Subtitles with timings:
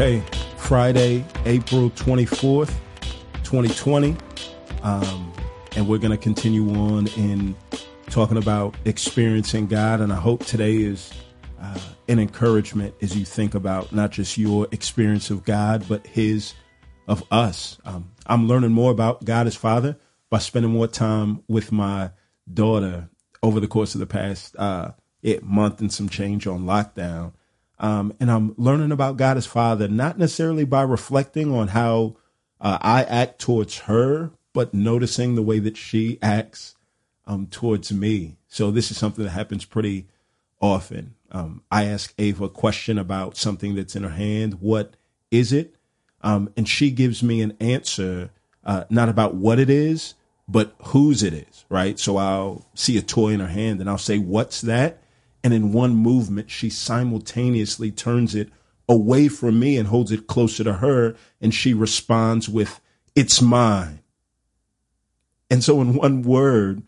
[0.00, 0.22] Okay,
[0.58, 2.72] Friday, April 24th,
[3.42, 4.16] 2020.
[4.84, 5.32] Um,
[5.74, 7.56] and we're going to continue on in
[8.06, 10.00] talking about experiencing God.
[10.00, 11.12] And I hope today is
[11.60, 16.54] uh, an encouragement as you think about not just your experience of God, but His
[17.08, 17.76] of us.
[17.84, 19.98] Um, I'm learning more about God as Father
[20.30, 22.12] by spending more time with my
[22.54, 23.08] daughter
[23.42, 24.92] over the course of the past uh,
[25.42, 27.32] month and some change on lockdown.
[27.80, 32.16] Um, and I'm learning about God as Father, not necessarily by reflecting on how
[32.60, 36.74] uh, I act towards her, but noticing the way that she acts
[37.26, 38.36] um, towards me.
[38.48, 40.06] So this is something that happens pretty
[40.60, 41.14] often.
[41.30, 44.54] Um, I ask Ava a question about something that's in her hand.
[44.60, 44.94] What
[45.30, 45.76] is it?
[46.22, 48.30] Um, and she gives me an answer,
[48.64, 50.14] uh, not about what it is,
[50.48, 51.98] but whose it is, right?
[51.98, 55.02] So I'll see a toy in her hand and I'll say, What's that?
[55.42, 58.50] And in one movement, she simultaneously turns it
[58.88, 61.16] away from me and holds it closer to her.
[61.40, 62.80] And she responds with,
[63.14, 64.00] It's mine.
[65.50, 66.82] And so, in one word,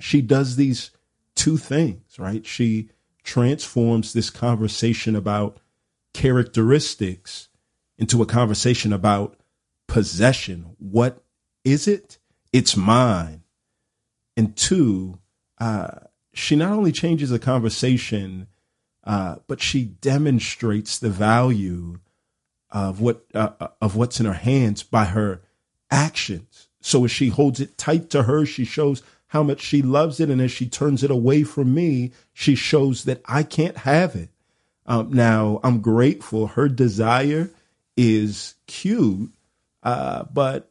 [0.00, 0.90] she does these
[1.34, 2.44] two things, right?
[2.44, 2.90] She
[3.22, 5.58] transforms this conversation about
[6.12, 7.48] characteristics
[7.96, 9.36] into a conversation about
[9.86, 10.76] possession.
[10.78, 11.22] What
[11.64, 12.18] is it?
[12.52, 13.42] It's mine.
[14.36, 15.18] And two,
[15.58, 15.98] uh,
[16.32, 18.46] she not only changes the conversation,
[19.04, 21.98] uh, but she demonstrates the value
[22.70, 25.40] of what uh, uh, of what's in her hands by her
[25.90, 26.68] actions.
[26.80, 30.30] So as she holds it tight to her, she shows how much she loves it,
[30.30, 34.30] and as she turns it away from me, she shows that I can't have it.
[34.86, 36.46] Um, now I'm grateful.
[36.48, 37.50] Her desire
[37.96, 39.30] is cute,
[39.82, 40.70] uh, but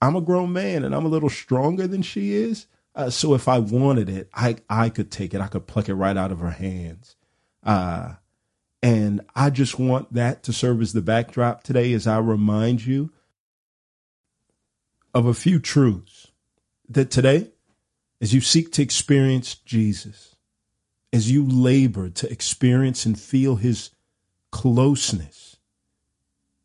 [0.00, 2.66] I'm a grown man and I'm a little stronger than she is.
[2.96, 5.40] Uh, so if I wanted it, I I could take it.
[5.40, 7.14] I could pluck it right out of her hands.
[7.62, 8.14] Uh,
[8.82, 13.12] and I just want that to serve as the backdrop today as I remind you
[15.12, 16.28] of a few truths
[16.88, 17.50] that today,
[18.20, 20.36] as you seek to experience Jesus,
[21.12, 23.90] as you labor to experience and feel his
[24.50, 25.56] closeness,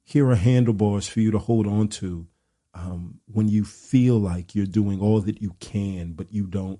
[0.04, 2.28] here are handlebars for you to hold on to
[2.74, 6.80] um, when you feel like you're doing all that you can, but you don't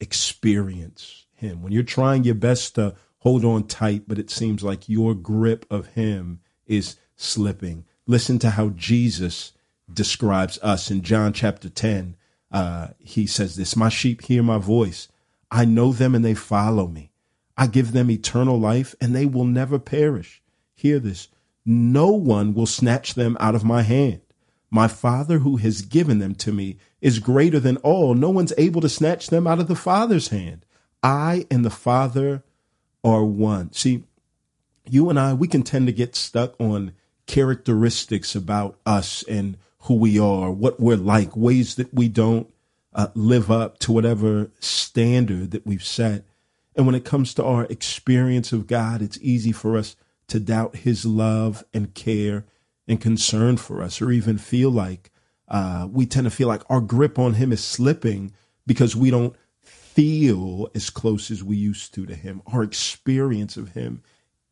[0.00, 4.88] experience Him, when you're trying your best to hold on tight, but it seems like
[4.88, 7.84] your grip of Him is slipping.
[8.06, 9.52] Listen to how Jesus
[9.92, 12.16] describes us in John chapter 10.
[12.52, 15.08] Uh, he says this My sheep hear my voice.
[15.50, 17.10] I know them and they follow me.
[17.56, 20.42] I give them eternal life and they will never perish.
[20.74, 21.28] Hear this.
[21.64, 24.20] No one will snatch them out of my hand.
[24.74, 28.12] My Father who has given them to me is greater than all.
[28.14, 30.66] No one's able to snatch them out of the Father's hand.
[31.00, 32.42] I and the Father
[33.04, 33.70] are one.
[33.70, 34.02] See,
[34.84, 36.92] you and I, we can tend to get stuck on
[37.28, 42.52] characteristics about us and who we are, what we're like, ways that we don't
[42.92, 46.24] uh, live up to whatever standard that we've set.
[46.74, 49.94] And when it comes to our experience of God, it's easy for us
[50.26, 52.44] to doubt his love and care
[52.86, 55.10] and concern for us, or even feel like
[55.48, 58.32] uh, we tend to feel like our grip on Him is slipping
[58.66, 62.42] because we don't feel as close as we used to to Him.
[62.46, 64.02] Our experience of Him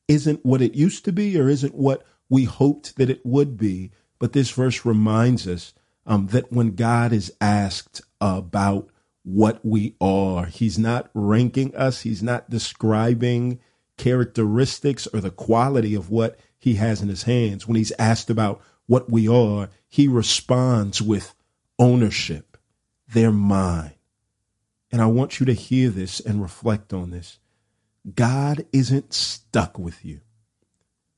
[0.09, 3.91] isn't what it used to be, or isn't what we hoped that it would be.
[4.19, 5.75] But this verse reminds us
[6.07, 8.89] um, that when God is asked about
[9.25, 13.61] what we are, He's not ranking us, He's not describing
[13.97, 17.67] characteristics or the quality of what he has in his hands.
[17.67, 21.35] When he's asked about what we are, he responds with
[21.77, 22.57] ownership.
[23.09, 23.95] They're mine.
[24.93, 27.41] And I want you to hear this and reflect on this.
[28.15, 30.21] God isn't stuck with you.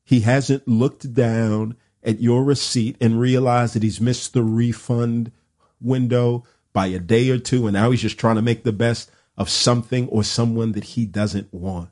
[0.02, 5.30] He hasn't looked down at your receipt and realized that he's missed the refund
[5.78, 9.10] window by a day or two, and now he's just trying to make the best
[9.36, 11.90] of something or someone that he doesn't want.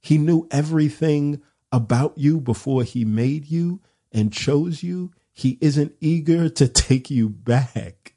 [0.00, 3.80] He knew everything about you before he made you
[4.12, 8.14] and chose you, he isn't eager to take you back.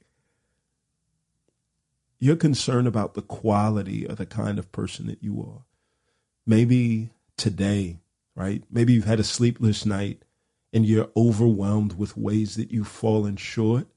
[2.19, 5.63] You're concerned about the quality of the kind of person that you are.
[6.45, 7.99] Maybe today,
[8.35, 8.63] right?
[8.71, 10.23] Maybe you've had a sleepless night
[10.73, 13.87] and you're overwhelmed with ways that you've fallen short.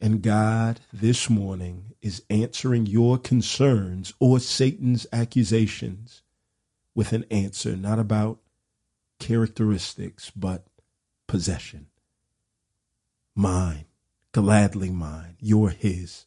[0.00, 6.22] And God this morning is answering your concerns or Satan's accusations
[6.94, 8.38] with an answer, not about
[9.20, 10.66] characteristics, but
[11.28, 11.86] possession.
[13.36, 13.84] Mine,
[14.32, 15.36] gladly mine.
[15.38, 16.26] You're his,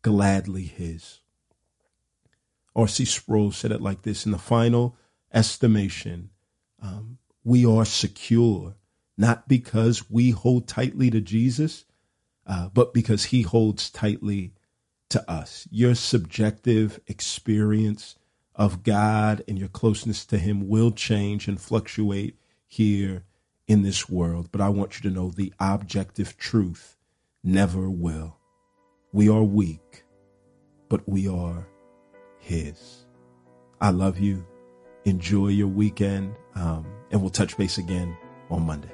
[0.00, 1.20] gladly his.
[2.74, 3.04] R.C.
[3.04, 4.96] Sproul said it like this in the final
[5.32, 6.30] estimation,
[6.80, 8.74] um, we are secure,
[9.16, 11.84] not because we hold tightly to Jesus,
[12.46, 14.54] uh, but because he holds tightly
[15.10, 15.68] to us.
[15.70, 18.16] Your subjective experience
[18.60, 22.36] of God and your closeness to him will change and fluctuate
[22.68, 23.24] here
[23.66, 24.50] in this world.
[24.52, 26.98] But I want you to know the objective truth
[27.42, 28.36] never will.
[29.14, 30.04] We are weak,
[30.90, 31.66] but we are
[32.38, 33.06] his.
[33.80, 34.46] I love you.
[35.06, 36.36] Enjoy your weekend.
[36.54, 38.14] Um, and we'll touch base again
[38.50, 38.92] on Monday.